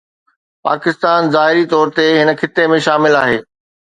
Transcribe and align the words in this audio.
پاڪستان 0.67 1.21
ظاهري 1.35 1.65
طور 1.73 1.87
هن 2.05 2.31
خطي 2.39 2.65
۾ 2.77 2.81
شامل 2.87 3.19
آهي. 3.21 3.37